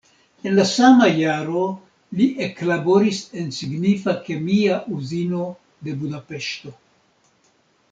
[0.49, 1.65] En la sama jaro
[2.21, 5.45] li eklaboris en signifa kemia uzino
[5.87, 6.77] de Budapeŝto.